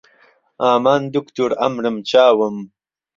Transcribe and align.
ئامان 0.63 1.01
دوکتور 1.13 1.51
عەمرم 1.61 1.97
چاوم 2.09 2.55